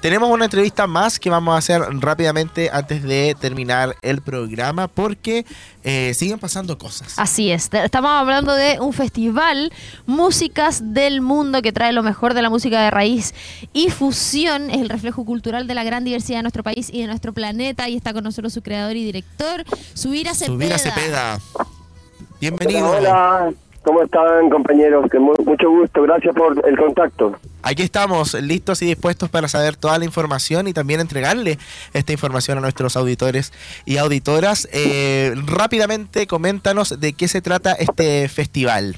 tenemos 0.00 0.30
una 0.30 0.46
entrevista 0.46 0.86
más 0.86 1.18
que 1.18 1.30
vamos 1.30 1.54
a 1.54 1.58
hacer 1.58 1.80
rápidamente 2.00 2.70
antes 2.72 3.02
de 3.02 3.36
terminar 3.38 3.96
el 4.02 4.22
programa 4.22 4.88
porque 4.88 5.44
eh, 5.84 6.12
siguen 6.14 6.38
pasando 6.38 6.78
cosas. 6.78 7.14
Así 7.18 7.50
es, 7.50 7.70
estamos 7.72 8.10
hablando 8.10 8.54
de 8.54 8.78
un 8.80 8.92
festival 8.92 9.72
Músicas 10.06 10.94
del 10.94 11.20
Mundo 11.20 11.62
que 11.62 11.72
trae 11.72 11.92
lo 11.92 12.02
mejor 12.02 12.34
de 12.34 12.42
la 12.42 12.50
música 12.50 12.82
de 12.82 12.90
raíz 12.90 13.34
y 13.72 13.90
fusión, 13.90 14.70
es 14.70 14.80
el 14.80 14.88
reflejo 14.88 15.24
cultural 15.24 15.66
de 15.66 15.74
la 15.74 15.84
gran 15.84 16.04
diversidad 16.04 16.38
de 16.38 16.42
nuestro 16.42 16.62
país 16.62 16.90
y 16.92 17.00
de 17.02 17.06
nuestro 17.06 17.32
planeta 17.32 17.88
y 17.88 17.96
está 17.96 18.12
con 18.12 18.24
nosotros 18.24 18.52
su 18.52 18.62
creador 18.62 18.96
y 18.96 19.04
director, 19.04 19.64
Subira 19.94 20.34
Cepeda. 20.34 20.54
Subira 20.54 20.78
Cepeda. 20.78 21.40
Bienvenido. 22.40 22.90
Hola. 22.90 23.52
¿Cómo 23.82 24.02
están 24.02 24.50
compañeros? 24.50 25.10
Que 25.10 25.18
mucho 25.18 25.70
gusto, 25.70 26.02
gracias 26.02 26.34
por 26.34 26.68
el 26.68 26.76
contacto. 26.76 27.36
Aquí 27.62 27.82
estamos, 27.82 28.34
listos 28.34 28.82
y 28.82 28.86
dispuestos 28.86 29.30
para 29.30 29.48
saber 29.48 29.76
toda 29.76 29.98
la 29.98 30.04
información 30.04 30.68
y 30.68 30.72
también 30.72 31.00
entregarle 31.00 31.58
esta 31.94 32.12
información 32.12 32.58
a 32.58 32.60
nuestros 32.60 32.96
auditores 32.96 33.52
y 33.86 33.96
auditoras. 33.96 34.68
Eh, 34.72 35.34
rápidamente, 35.46 36.26
coméntanos 36.26 37.00
de 37.00 37.14
qué 37.14 37.26
se 37.26 37.40
trata 37.40 37.72
este 37.72 38.28
festival. 38.28 38.96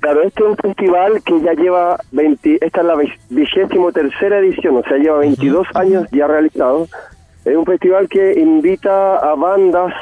Claro, 0.00 0.22
este 0.22 0.42
es 0.42 0.48
un 0.48 0.56
festival 0.56 1.22
que 1.24 1.40
ya 1.40 1.52
lleva 1.52 1.98
20, 2.12 2.64
esta 2.64 2.80
es 2.80 2.86
la 2.86 2.94
vigésimo 3.30 3.92
tercera 3.92 4.38
edición, 4.38 4.76
o 4.76 4.82
sea, 4.84 4.96
lleva 4.96 5.18
22 5.18 5.66
años 5.74 6.06
ya 6.12 6.26
realizado. 6.26 6.86
Es 7.44 7.56
un 7.56 7.66
festival 7.66 8.08
que 8.08 8.38
invita 8.38 9.16
a 9.16 9.34
bandas 9.34 9.92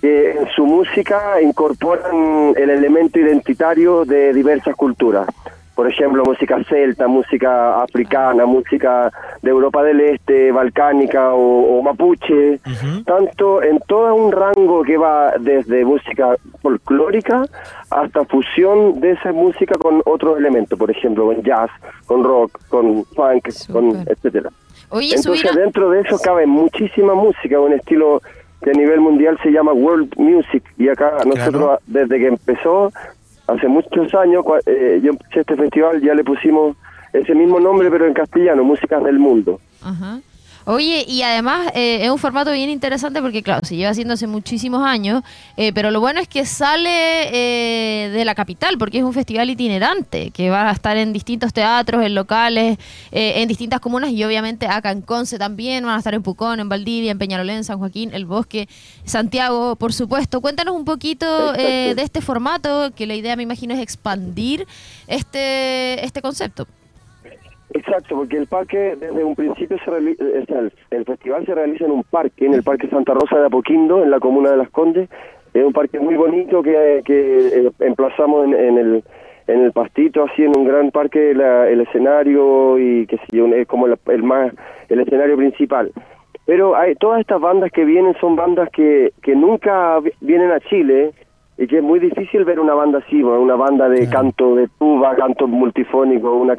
que 0.00 0.30
en 0.32 0.48
su 0.54 0.64
música 0.64 1.40
incorporan 1.42 2.54
el 2.56 2.70
elemento 2.70 3.18
identitario 3.18 4.04
de 4.04 4.32
diversas 4.32 4.74
culturas. 4.76 5.26
Por 5.74 5.88
ejemplo, 5.88 6.24
música 6.24 6.60
celta, 6.68 7.06
música 7.06 7.80
africana, 7.80 8.46
música 8.46 9.12
de 9.42 9.50
Europa 9.50 9.84
del 9.84 10.00
Este, 10.00 10.50
balcánica 10.50 11.34
o, 11.34 11.80
mapuche, 11.82 12.58
tanto 13.06 13.62
en 13.62 13.78
todo 13.86 14.12
un 14.12 14.32
rango 14.32 14.82
que 14.82 14.96
va 14.96 15.34
desde 15.38 15.84
música 15.84 16.34
folclórica 16.62 17.44
hasta 17.90 18.24
fusión 18.24 18.98
de 18.98 19.12
esa 19.12 19.32
música 19.32 19.76
con 19.78 20.02
otros 20.04 20.38
elementos, 20.38 20.76
por 20.76 20.90
ejemplo, 20.90 21.26
con 21.26 21.44
jazz, 21.44 21.70
con 22.06 22.24
rock, 22.24 22.58
con 22.68 23.04
funk, 23.14 23.48
con 23.70 24.04
etcétera. 24.08 24.50
Entonces, 24.90 25.54
dentro 25.54 25.90
de 25.90 26.00
eso 26.00 26.18
cabe 26.18 26.44
muchísima 26.46 27.14
música, 27.14 27.60
un 27.60 27.74
estilo 27.74 28.20
que 28.62 28.70
a 28.70 28.74
nivel 28.74 29.00
mundial 29.00 29.38
se 29.42 29.50
llama 29.50 29.72
World 29.72 30.14
Music 30.16 30.62
y 30.76 30.88
acá 30.88 31.12
nosotros 31.24 31.78
desde 31.86 32.18
que 32.18 32.26
empezó 32.28 32.92
hace 33.46 33.68
muchos 33.68 34.14
años 34.14 34.44
eh, 34.66 35.00
yo 35.02 35.10
empecé 35.10 35.40
este 35.40 35.56
festival 35.56 36.00
ya 36.00 36.14
le 36.14 36.24
pusimos 36.24 36.76
ese 37.12 37.34
mismo 37.34 37.60
nombre 37.60 37.90
pero 37.90 38.06
en 38.06 38.14
castellano 38.14 38.64
Músicas 38.64 39.02
del 39.04 39.18
Mundo 39.18 39.60
Ajá. 39.82 40.20
Oye, 40.70 41.06
y 41.08 41.22
además 41.22 41.72
eh, 41.74 42.00
es 42.02 42.10
un 42.10 42.18
formato 42.18 42.52
bien 42.52 42.68
interesante 42.68 43.22
porque, 43.22 43.42
claro, 43.42 43.66
se 43.66 43.74
lleva 43.74 43.88
haciendo 43.88 44.12
hace 44.12 44.26
muchísimos 44.26 44.84
años, 44.84 45.22
eh, 45.56 45.72
pero 45.72 45.90
lo 45.90 45.98
bueno 45.98 46.20
es 46.20 46.28
que 46.28 46.44
sale 46.44 46.90
eh, 47.32 48.10
de 48.10 48.22
la 48.26 48.34
capital 48.34 48.76
porque 48.76 48.98
es 48.98 49.04
un 49.04 49.14
festival 49.14 49.48
itinerante 49.48 50.30
que 50.30 50.50
va 50.50 50.68
a 50.68 50.72
estar 50.72 50.98
en 50.98 51.14
distintos 51.14 51.54
teatros, 51.54 52.04
en 52.04 52.14
locales, 52.14 52.76
en 53.10 53.48
distintas 53.48 53.80
comunas 53.80 54.10
y 54.10 54.22
obviamente 54.24 54.66
acá 54.66 54.90
en 54.90 55.00
Conce 55.00 55.38
también, 55.38 55.86
van 55.86 55.94
a 55.94 55.98
estar 55.98 56.12
en 56.12 56.22
Pucón, 56.22 56.60
en 56.60 56.68
Valdivia, 56.68 57.12
en 57.12 57.18
Peñalolén, 57.18 57.64
San 57.64 57.78
Joaquín, 57.78 58.10
El 58.12 58.26
Bosque, 58.26 58.68
Santiago, 59.06 59.74
por 59.76 59.94
supuesto. 59.94 60.42
Cuéntanos 60.42 60.76
un 60.76 60.84
poquito 60.84 61.54
de 61.54 61.94
este 61.96 62.20
formato, 62.20 62.92
que 62.94 63.06
la 63.06 63.14
idea 63.14 63.36
me 63.36 63.42
imagino 63.42 63.72
es 63.72 63.80
expandir 63.80 64.66
este, 65.06 66.04
este 66.04 66.20
concepto. 66.20 66.66
Exacto, 67.74 68.16
porque 68.16 68.38
el 68.38 68.46
parque 68.46 68.96
desde 68.98 69.22
un 69.22 69.34
principio 69.34 69.78
se 69.84 69.90
realiza, 69.90 70.24
el, 70.90 71.04
festival 71.04 71.44
se 71.44 71.54
realiza 71.54 71.84
en 71.84 71.90
un 71.90 72.02
parque, 72.02 72.46
en 72.46 72.54
el 72.54 72.62
Parque 72.62 72.88
Santa 72.88 73.12
Rosa 73.12 73.38
de 73.38 73.46
Apoquindo, 73.46 74.02
en 74.02 74.10
la 74.10 74.20
comuna 74.20 74.50
de 74.50 74.56
Las 74.56 74.70
Condes. 74.70 75.08
Es 75.52 75.64
un 75.64 75.72
parque 75.72 75.98
muy 75.98 76.14
bonito 76.14 76.62
que, 76.62 77.02
que 77.04 77.48
eh, 77.48 77.70
emplazamos 77.80 78.46
en, 78.46 78.78
el 78.78 79.04
en 79.48 79.64
el 79.64 79.72
pastito, 79.72 80.24
así 80.24 80.42
en 80.44 80.56
un 80.56 80.66
gran 80.66 80.90
parque, 80.90 81.30
el 81.30 81.80
escenario 81.80 82.78
y 82.78 83.06
que 83.06 83.16
es 83.16 83.66
como 83.66 83.86
el, 83.86 84.22
más 84.22 84.52
el 84.88 85.00
escenario 85.00 85.36
principal. 85.36 85.90
Pero 86.44 86.76
hay 86.76 86.94
todas 86.94 87.20
estas 87.20 87.40
bandas 87.40 87.70
que 87.72 87.84
vienen 87.84 88.14
son 88.20 88.36
bandas 88.36 88.68
que, 88.70 89.12
que 89.22 89.34
nunca 89.34 89.98
vienen 90.20 90.50
a 90.50 90.60
Chile 90.60 91.12
y 91.58 91.66
que 91.66 91.78
es 91.78 91.82
muy 91.82 91.98
difícil 91.98 92.44
ver 92.44 92.60
una 92.60 92.72
banda 92.74 93.00
así, 93.00 93.20
una 93.22 93.56
banda 93.56 93.88
de 93.88 94.08
canto 94.08 94.54
de 94.54 94.68
tuba, 94.78 95.16
canto 95.16 95.48
multifónico, 95.48 96.32
una 96.34 96.56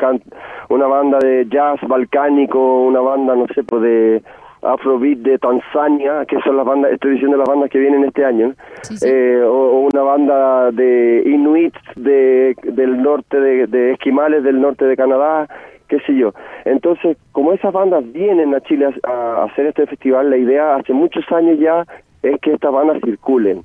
una 0.68 0.88
banda 0.88 1.20
de 1.20 1.48
jazz 1.50 1.80
balcánico, 1.88 2.82
una 2.82 3.00
banda, 3.00 3.34
no 3.34 3.48
sé, 3.56 3.64
pues 3.64 3.82
de 3.82 4.22
Afrobeat 4.62 5.20
de 5.20 5.38
Tanzania, 5.40 6.26
que 6.26 6.38
son 6.42 6.58
las 6.58 6.66
bandas, 6.66 6.92
estoy 6.92 7.12
diciendo 7.12 7.38
las 7.38 7.48
bandas 7.48 7.70
que 7.70 7.80
vienen 7.80 8.04
este 8.04 8.26
año, 8.26 8.54
Eh, 9.02 9.42
o, 9.46 9.88
una 9.92 10.02
banda 10.02 10.72
de 10.72 11.24
Inuit 11.26 11.74
de, 11.96 12.56
del 12.64 13.02
norte 13.02 13.40
de, 13.40 13.68
de 13.68 13.94
esquimales 13.94 14.44
del 14.44 14.59
norte 14.59 14.84
de 14.84 14.98
Canadá, 14.98 15.48
qué 15.88 16.00
sé 16.02 16.14
yo. 16.14 16.34
Entonces, 16.66 17.18
como 17.32 17.54
esas 17.54 17.72
bandas 17.72 18.04
vienen 18.12 18.54
a 18.54 18.59
Chile 18.62 18.94
a 19.04 19.44
hacer 19.46 19.68
este 19.68 19.88
festival, 19.88 20.30
la 20.30 20.38
idea 20.38 20.76
hace 20.76 20.92
muchos 20.92 21.24
años 21.32 21.58
ya 21.58 21.86
es 22.22 22.38
que 22.42 22.52
estas 22.54 22.74
bandas 22.74 23.00
circulen. 23.02 23.64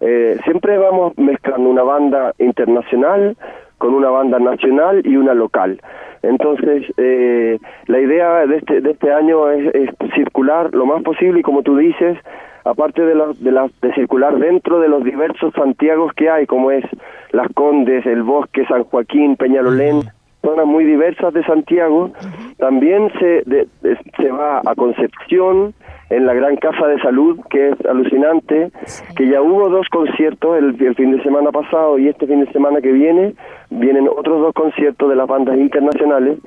Eh, 0.00 0.38
siempre 0.44 0.78
vamos 0.78 1.16
mezclando 1.18 1.68
una 1.68 1.82
banda 1.82 2.32
internacional 2.38 3.36
con 3.78 3.94
una 3.94 4.10
banda 4.10 4.38
nacional 4.38 5.02
y 5.04 5.16
una 5.16 5.34
local. 5.34 5.80
Entonces, 6.22 6.84
eh, 6.96 7.58
la 7.86 8.00
idea 8.00 8.46
de 8.46 8.56
este, 8.56 8.80
de 8.80 8.90
este 8.90 9.12
año 9.12 9.50
es, 9.50 9.72
circular 10.14 10.74
lo 10.74 10.84
más 10.84 11.02
posible 11.02 11.40
y 11.40 11.42
como 11.42 11.62
tú 11.62 11.76
dices, 11.76 12.18
aparte 12.64 13.02
de, 13.02 13.14
de, 13.14 13.70
de 13.80 13.94
circular 13.94 14.36
dentro 14.38 14.80
de 14.80 14.88
los 14.88 15.04
diversos 15.04 15.54
Santiagos 15.54 16.12
que 16.14 16.28
hay, 16.28 16.46
como 16.46 16.70
es 16.72 16.84
Las 17.30 17.48
Condes, 17.54 18.04
El 18.04 18.22
Bosque, 18.24 18.66
San 18.66 18.84
Joaquín, 18.84 19.36
Peñalolén, 19.36 20.02
zonas 20.42 20.66
muy 20.66 20.84
diversas 20.84 21.32
de 21.34 21.44
Santiago, 21.44 22.10
también 22.58 23.10
se, 23.18 23.44
se 24.16 24.30
va 24.30 24.62
a 24.64 24.74
Concepción, 24.74 25.74
en 26.10 26.26
la 26.26 26.34
gran 26.34 26.56
casa 26.56 26.86
de 26.86 26.98
salud, 27.00 27.38
que 27.50 27.70
es 27.70 27.86
alucinante, 27.86 28.70
que 29.16 29.28
ya 29.28 29.42
hubo 29.42 29.68
dos 29.68 29.88
conciertos 29.88 30.56
el, 30.56 30.74
fin 30.94 31.16
de 31.16 31.22
semana 31.22 31.50
pasado 31.52 31.98
y 31.98 32.08
este 32.08 32.26
fin 32.26 32.44
de 32.44 32.52
semana 32.52 32.80
que 32.80 32.92
viene, 32.92 33.34
vienen 33.70 34.08
otros 34.08 34.40
dos 34.40 34.54
conciertos 34.54 35.08
de 35.10 35.16
las 35.16 35.26
bandas 35.26 35.58
internacionales, 35.58 36.38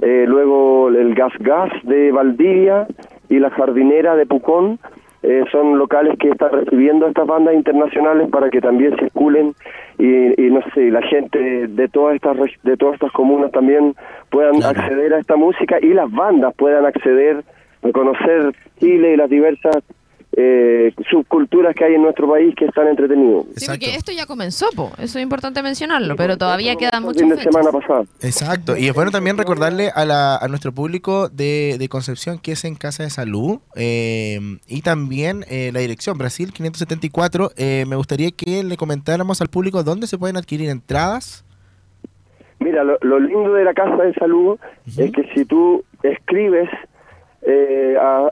eh, 0.00 0.24
luego 0.28 0.88
el 0.90 1.14
Gas 1.14 1.32
Gas 1.40 1.70
de 1.82 2.12
Valdivia 2.12 2.86
y 3.28 3.40
la 3.40 3.50
Jardinera 3.50 4.14
de 4.14 4.26
Pucón, 4.26 4.78
eh, 5.24 5.42
son 5.50 5.78
locales 5.78 6.16
que 6.20 6.28
están 6.28 6.52
recibiendo 6.52 7.06
a 7.06 7.08
estas 7.08 7.26
bandas 7.26 7.54
internacionales 7.54 8.28
para 8.30 8.50
que 8.50 8.60
también 8.60 8.96
circulen 8.98 9.52
y, 9.98 10.40
y 10.40 10.50
no 10.50 10.60
sé 10.74 10.90
la 10.90 11.02
gente 11.02 11.66
de 11.66 11.88
todas 11.88 12.14
estas 12.14 12.36
de 12.62 12.76
todas 12.76 12.94
estas 12.94 13.12
comunas 13.12 13.50
también 13.52 13.94
puedan 14.30 14.62
acceder 14.62 15.14
a 15.14 15.18
esta 15.18 15.36
música 15.36 15.78
y 15.80 15.88
las 15.88 16.10
bandas 16.10 16.54
puedan 16.56 16.86
acceder 16.86 17.44
conocer 17.92 18.54
Chile 18.78 19.14
y 19.14 19.16
las 19.16 19.30
diversas 19.30 19.82
eh, 20.40 20.94
subculturas 21.10 21.74
que 21.74 21.84
hay 21.84 21.94
en 21.94 22.02
nuestro 22.02 22.30
país 22.30 22.54
que 22.54 22.66
están 22.66 22.86
entretenidos. 22.86 23.46
Sí, 23.56 23.66
porque 23.66 23.96
esto 23.96 24.12
ya 24.12 24.24
comenzó, 24.24 24.68
eso 24.70 25.18
es 25.18 25.22
importante 25.22 25.64
mencionarlo, 25.64 26.14
pero 26.14 26.38
todavía 26.38 26.76
quedan 26.76 27.02
muchas 27.02 27.22
fin 27.22 27.30
de 27.30 27.42
semana 27.42 27.72
pasada. 27.72 28.04
Exacto, 28.22 28.76
y 28.76 28.86
es 28.86 28.94
bueno 28.94 29.10
también 29.10 29.36
recordarle 29.36 29.90
a, 29.92 30.04
la, 30.04 30.36
a 30.36 30.46
nuestro 30.46 30.70
público 30.70 31.28
de, 31.28 31.74
de 31.76 31.88
Concepción 31.88 32.38
que 32.38 32.52
es 32.52 32.64
en 32.64 32.76
Casa 32.76 33.02
de 33.02 33.10
Salud 33.10 33.58
eh, 33.74 34.38
y 34.68 34.82
también 34.82 35.44
eh, 35.50 35.70
la 35.72 35.80
dirección 35.80 36.16
Brasil 36.18 36.52
574. 36.52 37.50
me 37.88 37.96
gustaría 37.96 38.30
que 38.30 38.62
le 38.62 38.76
comentáramos 38.76 39.40
al 39.40 39.48
público 39.48 39.82
dónde 39.82 40.06
se 40.06 40.18
pueden 40.18 40.36
adquirir 40.36 40.70
entradas. 40.70 41.44
Mira, 42.60 42.84
lo, 42.84 43.18
lindo 43.18 43.54
de 43.54 43.64
la 43.64 43.74
Casa 43.74 44.04
de 44.04 44.14
Salud 44.14 44.56
es 44.86 45.10
que 45.10 45.28
si 45.34 45.44
tú 45.44 45.84
escribes 46.04 46.68
eh, 46.70 46.87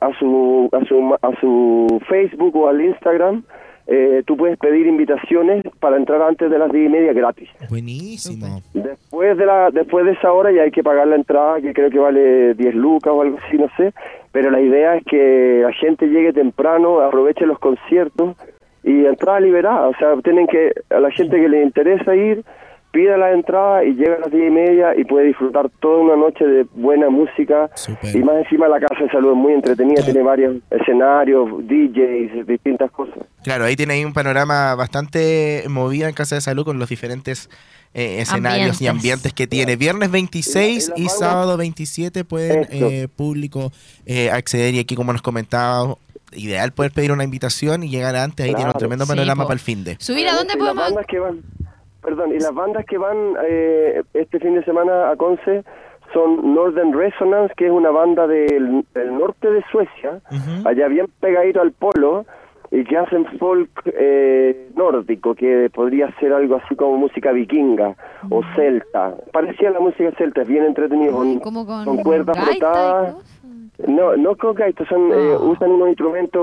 a, 0.07 0.19
su, 0.19 0.69
a, 0.73 0.85
su, 0.85 1.15
a 1.21 1.41
su 1.41 2.01
Facebook 2.09 2.57
o 2.57 2.69
al 2.69 2.81
Instagram, 2.81 3.43
eh, 3.89 4.25
tú 4.27 4.37
puedes 4.37 4.59
pedir 4.59 4.87
invitaciones 4.87 5.65
para 5.79 5.97
entrar 5.97 6.21
antes 6.21 6.51
de 6.51 6.59
las 6.59 6.73
10 6.73 6.87
y 6.87 6.89
media 6.89 7.13
gratis. 7.13 7.49
Buenísimo. 7.71 8.61
Después 8.75 9.39
de, 9.39 9.47
la, 9.47 9.71
después 9.71 10.05
de 10.05 10.13
esa 10.13 10.33
hora 10.33 10.51
ya 10.51 10.63
hay 10.63 10.73
que 10.73 10.83
pagar 10.83 11.07
la 11.07 11.15
entrada, 11.15 11.61
que 11.61 11.73
creo 11.73 11.91
que 11.91 11.99
vale 11.99 12.55
10 12.55 12.75
lucas 12.75 13.13
o 13.15 13.23
algo 13.23 13.39
así, 13.47 13.57
no 13.57 13.69
sé. 13.77 13.93
Pero 14.33 14.51
la 14.51 14.61
idea 14.61 14.97
es 14.97 15.05
que 15.05 15.61
la 15.63 15.73
gente 15.73 16.09
llegue 16.09 16.33
temprano, 16.33 17.01
aproveche 17.01 17.47
los 17.47 17.61
conciertos 17.61 18.37
y 18.83 19.05
entrada 19.05 19.39
liberada. 19.39 19.89
O 19.89 19.95
sea, 19.95 20.17
tienen 20.23 20.49
que, 20.49 20.73
a 20.91 20.99
la 20.99 21.11
gente 21.13 21.41
que 21.41 21.49
le 21.49 21.63
interesa 21.63 22.17
ir, 22.17 22.45
pide 22.93 23.17
la 23.19 23.33
entrada 23.33 23.85
y 23.85 23.93
llega 23.95 24.15
a 24.17 24.21
las 24.21 24.31
diez 24.33 24.49
y 24.49 24.51
media 24.51 24.95
y 24.97 25.05
puede 25.05 25.27
disfrutar 25.27 25.69
toda 25.81 25.99
una 26.03 26.17
noche 26.17 26.45
de 26.47 26.67
buena 26.75 27.11
música. 27.11 27.71
Y 28.15 28.19
más 28.19 28.37
encima 28.37 28.69
la 28.69 28.81
casa 28.81 29.05
de 29.05 29.11
salud 29.11 29.33
es 29.33 29.37
muy 29.37 29.53
entretenida, 29.53 29.97
Claro. 29.97 30.13
tiene 30.13 30.27
varios 30.27 30.57
escenarios, 30.71 31.49
DJs, 31.67 32.47
distintas 32.47 32.91
cosas. 32.91 33.19
Claro, 33.45 33.65
ahí 33.65 33.77
tiene 33.77 33.95
ahí 33.95 34.05
un 34.05 34.13
panorama 34.15 34.75
bastante 34.75 35.65
movido 35.69 36.09
en 36.09 36.15
Casa 36.15 36.35
de 36.37 36.41
Salud 36.41 36.65
con 36.65 36.79
los 36.79 36.89
diferentes 36.89 37.51
eh, 37.95 38.21
escenarios 38.21 38.81
y 38.83 38.87
Ambientes. 38.89 39.33
que 39.33 39.47
tiene. 39.47 39.77
Viernes 39.77 40.11
26 40.11 40.93
Y 40.97 41.05
la- 41.05 41.09
sábado 41.11 41.57
27 41.57 42.25
pueden 42.25 42.67
eh, 42.71 43.09
público 43.15 43.73
eh, 44.07 44.31
acceder 44.31 44.75
y 44.75 44.79
aquí 44.81 44.95
como 44.97 45.13
nos 45.13 45.23
comentaba, 45.23 45.97
ideal 46.33 46.73
poder 46.73 46.93
pedir 46.93 47.13
una 47.13 47.25
invitación 47.25 47.83
y 47.85 47.89
llegar 47.89 48.17
antes, 48.17 48.45
ahí 48.47 48.55
tiene 48.55 48.71
un 48.71 48.77
tremendo 48.79 49.07
panorama 49.07 49.45
para 49.45 49.55
el 49.55 49.61
fin 49.61 49.85
de. 49.85 49.97
Subir 50.01 50.29
a 50.29 50.35
dónde 50.35 50.57
podemos... 50.57 50.93
perdón, 52.07 52.31
y 52.33 52.39
las 52.39 52.55
bandas 52.55 52.85
que 52.87 52.99
van 52.99 53.17
eh, 53.45 54.03
este 54.15 54.39
fin 54.39 54.55
de 54.55 54.63
semana 54.65 55.11
a 55.11 55.17
Conce 55.17 55.65
son 56.15 56.55
Northern 56.55 56.93
Resonance, 56.93 57.53
que 57.57 57.67
es 57.67 57.73
una 57.73 57.91
banda 57.91 58.29
del, 58.29 58.85
del 58.95 59.19
norte 59.19 59.51
de 59.51 59.63
Suecia, 59.73 60.21
allá 60.65 60.87
bien 60.87 61.07
pegadito 61.21 61.61
al 61.61 61.73
polo, 61.73 62.25
y 62.71 62.85
que 62.85 62.97
hacen 62.97 63.27
folk 63.39 63.71
eh, 63.87 64.69
nórdico, 64.77 65.35
que 65.35 65.69
podría 65.75 66.11
ser 66.21 66.33
algo 66.33 66.57
así 66.57 66.77
como 66.77 66.97
música 66.97 67.33
vikinga 67.33 67.97
o 68.31 68.41
celta. 68.55 69.15
Parecía 69.33 69.71
la 69.71 69.81
música 69.81 70.13
celta, 70.17 70.43
es 70.43 70.49
bien 70.49 70.65
entretenido, 70.65 71.13
con, 71.13 71.41
como 71.41 71.67
con, 71.67 71.85
con 71.85 71.97
cuerdas 72.05 72.39
frotadas. 72.39 73.17
No, 73.87 74.17
no 74.17 74.37
con 74.37 74.55
gaitas, 74.55 74.89
son, 74.89 75.11
eh, 75.13 75.35
Ah. 75.35 75.39
usan 75.43 75.71
unos 75.73 75.89
instrumentos, 75.89 76.43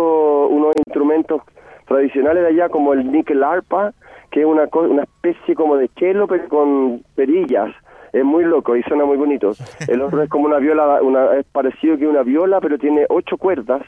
unos 0.51 0.75
instrumentos 0.85 1.41
tradicionales 1.87 2.43
de 2.43 2.49
allá 2.49 2.69
como 2.69 2.93
el 2.93 3.11
níquel 3.11 3.43
arpa, 3.43 3.93
que 4.33 4.41
es 4.41 4.45
una, 4.47 4.67
una 4.73 5.03
especie 5.03 5.53
como 5.53 5.77
de 5.77 5.87
chelo 5.89 6.27
pero 6.27 6.49
con 6.49 7.03
perillas. 7.15 7.69
Es 8.11 8.23
muy 8.23 8.43
loco 8.43 8.75
y 8.75 8.83
suena 8.83 9.05
muy 9.05 9.17
bonito. 9.17 9.53
El 9.87 10.01
otro 10.01 10.21
es 10.21 10.29
como 10.29 10.45
una 10.45 10.57
viola, 10.57 11.01
una, 11.01 11.35
es 11.35 11.45
parecido 11.45 11.97
que 11.97 12.07
una 12.07 12.23
viola, 12.23 12.59
pero 12.59 12.77
tiene 12.77 13.05
ocho 13.09 13.37
cuerdas. 13.37 13.81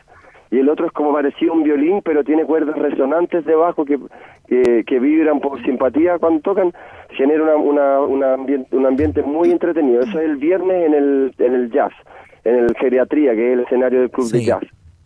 Y 0.51 0.59
el 0.59 0.69
otro 0.69 0.85
es 0.85 0.91
como 0.93 1.13
parecido 1.13 1.53
a 1.53 1.55
un 1.55 1.63
violín, 1.63 2.01
pero 2.03 2.23
tiene 2.23 2.45
cuerdas 2.45 2.77
resonantes 2.77 3.43
debajo 3.45 3.85
que, 3.85 3.99
que, 4.47 4.83
que 4.85 4.99
vibran 4.99 5.39
por 5.41 5.61
simpatía 5.63 6.17
cuando 6.17 6.41
tocan. 6.41 6.73
Genera 7.09 7.43
una, 7.43 7.55
una, 7.57 8.01
una 8.01 8.33
ambiente, 8.33 8.75
un 8.75 8.85
ambiente 8.85 9.21
muy 9.23 9.51
entretenido. 9.51 10.01
Eso 10.01 10.19
es 10.19 10.25
el 10.25 10.37
viernes 10.37 10.87
en 10.87 10.93
el, 10.93 11.35
en 11.39 11.53
el 11.53 11.71
jazz, 11.71 11.93
en 12.43 12.55
el 12.55 12.75
geriatría, 12.75 13.33
que 13.33 13.47
es 13.47 13.53
el 13.53 13.65
escenario 13.65 13.99
del 14.01 14.11
club 14.11 14.31
de 14.31 14.43
jazz. 14.43 14.63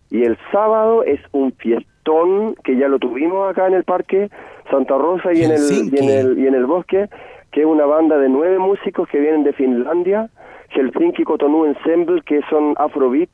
Y 0.09 0.23
el 0.23 0.37
sábado 0.51 1.03
es 1.03 1.19
un 1.31 1.51
fiestón 1.53 2.55
que 2.63 2.77
ya 2.77 2.87
lo 2.87 2.99
tuvimos 2.99 3.49
acá 3.49 3.67
en 3.67 3.73
el 3.73 3.83
parque 3.83 4.29
Santa 4.69 4.97
Rosa 4.97 5.33
y 5.33 5.43
en 5.43 5.51
el, 5.51 5.59
y 5.93 5.97
en 5.97 6.09
el 6.09 6.39
y 6.39 6.47
en 6.47 6.55
el 6.55 6.65
bosque, 6.65 7.07
que 7.51 7.61
es 7.61 7.65
una 7.65 7.85
banda 7.85 8.17
de 8.17 8.29
nueve 8.29 8.59
músicos 8.59 9.07
que 9.09 9.19
vienen 9.19 9.43
de 9.43 9.53
Finlandia, 9.53 10.29
Helsinki 10.69 11.23
Cotonou 11.23 11.65
Ensemble, 11.65 12.21
que 12.23 12.41
son 12.49 12.75
Afrobeat. 12.77 13.29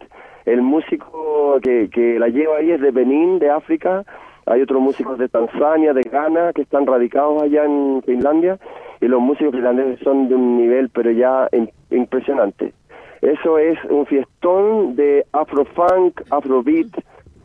El 0.45 0.61
músico 0.61 1.57
que, 1.63 1.89
que 1.89 2.19
la 2.19 2.27
lleva 2.29 2.57
ahí 2.57 2.71
es 2.71 2.79
de 2.79 2.91
Benín, 2.91 3.39
de 3.39 3.49
África. 3.49 4.03
Hay 4.45 4.61
otros 4.61 4.79
músicos 4.79 5.17
de 5.17 5.27
Tanzania, 5.27 5.91
de 5.93 6.03
Ghana, 6.03 6.53
que 6.53 6.61
están 6.61 6.85
radicados 6.85 7.41
allá 7.41 7.65
en 7.65 8.03
Finlandia. 8.05 8.59
Y 9.01 9.07
los 9.07 9.19
músicos 9.19 9.55
finlandeses 9.55 9.99
son 10.03 10.29
de 10.29 10.35
un 10.35 10.57
nivel, 10.57 10.89
pero 10.89 11.09
ya 11.11 11.49
im- 11.51 11.71
impresionante. 11.89 12.73
Eso 13.21 13.57
es 13.57 13.77
un 13.89 14.05
fiestón 14.05 14.95
de 14.95 15.25
afrofunk, 15.33 16.21
afrobeat, 16.29 16.87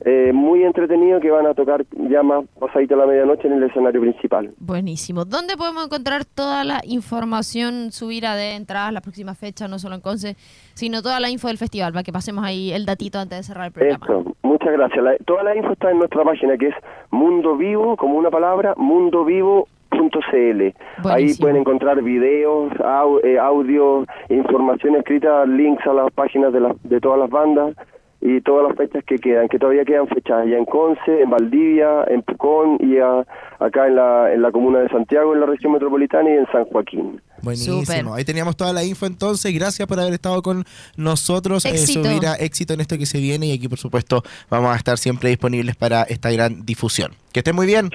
eh, 0.04 0.32
muy 0.32 0.62
entretenido 0.64 1.20
que 1.20 1.30
van 1.30 1.46
a 1.46 1.54
tocar 1.54 1.84
ya 2.08 2.22
más 2.22 2.44
pasadita 2.58 2.96
la 2.96 3.06
medianoche 3.06 3.46
en 3.48 3.54
el 3.54 3.64
escenario 3.64 4.00
principal. 4.00 4.50
Buenísimo. 4.58 5.24
¿Dónde 5.24 5.56
podemos 5.56 5.84
encontrar 5.84 6.24
toda 6.24 6.64
la 6.64 6.80
información, 6.84 7.92
subir 7.92 8.26
a 8.26 8.34
de 8.34 8.54
entradas, 8.56 8.92
las 8.92 9.02
próximas 9.02 9.38
fechas, 9.38 9.68
no 9.68 9.78
solo 9.78 9.94
en 9.96 10.00
Conce, 10.00 10.36
sino 10.74 11.02
toda 11.02 11.20
la 11.20 11.28
info 11.30 11.48
del 11.48 11.58
festival, 11.58 11.92
para 11.92 12.02
que 12.02 12.12
pasemos 12.12 12.44
ahí 12.44 12.72
el 12.72 12.86
datito 12.86 13.18
antes 13.18 13.38
de 13.38 13.42
cerrar 13.44 13.66
el 13.66 13.72
programa? 13.72 14.04
Eso, 14.04 14.36
muchas 14.42 14.72
gracias. 14.72 15.04
La- 15.04 15.16
toda 15.26 15.42
la 15.42 15.54
info 15.56 15.72
está 15.72 15.90
en 15.90 15.98
nuestra 15.98 16.24
página 16.24 16.56
que 16.56 16.68
es 16.68 16.74
Mundo 17.10 17.56
Vivo, 17.56 17.96
como 17.96 18.16
una 18.16 18.30
palabra, 18.30 18.74
mundovivo.cl. 18.76 20.62
Ahí 20.62 20.72
Buenísimo. 21.02 21.44
pueden 21.44 21.56
encontrar 21.58 22.02
videos, 22.02 22.72
au- 22.78 23.20
eh, 23.24 23.38
audio, 23.38 24.06
información 24.28 24.96
escrita, 24.96 25.44
links 25.46 25.86
a 25.86 25.92
las 25.92 26.10
páginas 26.12 26.52
de, 26.52 26.60
las- 26.60 26.82
de 26.84 27.00
todas 27.00 27.18
las 27.18 27.30
bandas 27.30 27.74
y 28.22 28.40
todas 28.42 28.68
las 28.68 28.76
fechas 28.76 29.02
que 29.06 29.16
quedan, 29.18 29.48
que 29.48 29.58
todavía 29.58 29.84
quedan 29.84 30.06
fechas 30.08 30.42
allá 30.44 30.58
en 30.58 30.64
Conce, 30.66 31.22
en 31.22 31.30
Valdivia, 31.30 32.04
en 32.08 32.22
Pucón 32.22 32.76
y 32.80 32.98
a- 32.98 33.26
acá 33.58 33.86
en 33.86 33.96
la, 33.96 34.32
en 34.32 34.42
la 34.42 34.50
comuna 34.52 34.80
de 34.80 34.88
Santiago, 34.88 35.32
en 35.34 35.40
la 35.40 35.46
región 35.46 35.72
metropolitana 35.72 36.28
y 36.30 36.34
en 36.34 36.46
San 36.52 36.64
Joaquín. 36.66 37.20
Buenísimo. 37.42 38.14
Ahí 38.14 38.24
teníamos 38.24 38.54
toda 38.56 38.72
la 38.74 38.84
info 38.84 39.06
entonces. 39.06 39.54
Gracias 39.54 39.88
por 39.88 39.98
haber 39.98 40.12
estado 40.12 40.42
con 40.42 40.64
nosotros. 40.96 41.64
Eh, 41.64 41.70
Éxito. 41.70 42.04
subir 42.04 42.26
a 42.26 42.34
éxito 42.34 42.74
en 42.74 42.80
esto 42.80 42.98
que 42.98 43.06
se 43.06 43.18
viene 43.18 43.46
y 43.46 43.52
aquí 43.52 43.68
por 43.68 43.78
supuesto 43.78 44.22
vamos 44.50 44.72
a 44.74 44.76
estar 44.76 44.98
siempre 44.98 45.30
disponibles 45.30 45.74
para 45.76 46.02
esta 46.02 46.30
gran 46.30 46.64
difusión. 46.66 47.12
Que 47.32 47.40
estén 47.40 47.54
muy 47.56 47.66
bien. 47.66 47.88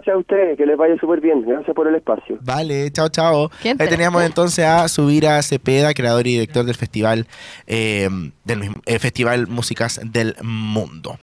Gracias 0.00 0.14
a 0.14 0.18
ustedes, 0.18 0.56
que 0.56 0.66
les 0.66 0.76
vaya 0.76 0.96
súper 1.00 1.20
bien, 1.20 1.42
gracias 1.46 1.74
por 1.74 1.86
el 1.86 1.94
espacio. 1.94 2.38
Vale, 2.40 2.90
chao, 2.90 3.08
chao. 3.08 3.50
Ahí 3.64 3.88
teníamos 3.88 4.22
entonces 4.22 4.64
a 4.64 4.88
Subira 4.88 5.42
Cepeda, 5.42 5.92
creador 5.94 6.26
y 6.26 6.32
director 6.32 6.64
del 6.64 6.74
festival, 6.74 7.26
eh, 7.66 8.08
del 8.44 8.58
mismo- 8.58 8.80
eh, 8.86 8.98
Festival 8.98 9.46
Músicas 9.46 10.00
del 10.04 10.34
Mundo. 10.42 11.18